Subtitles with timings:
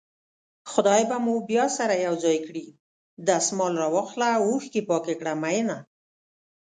[0.71, 2.65] خدای به مو بيا سره يو ځای کړي
[3.27, 5.77] دسمال راواخله اوښکې پاکې کړه مينه